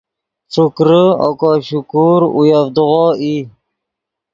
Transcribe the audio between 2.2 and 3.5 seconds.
اویڤدغو ای